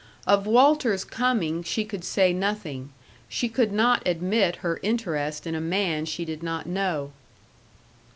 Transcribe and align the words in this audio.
Of 0.25 0.47
Walter's 0.47 1.03
coming 1.05 1.61
she 1.61 1.85
could 1.85 2.03
say 2.03 2.33
nothing; 2.33 2.89
she 3.29 3.47
could 3.47 3.71
not 3.71 4.01
admit 4.07 4.55
her 4.65 4.79
interest 4.81 5.45
in 5.45 5.53
a 5.53 5.61
man 5.61 6.05
she 6.05 6.25
did 6.25 6.41
not 6.41 6.65
know. 6.65 7.11